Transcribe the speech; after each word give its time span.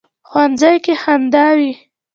ښوونځی 0.29 0.75
کې 0.83 0.93
خندا 1.01 1.45
وي 1.57 1.71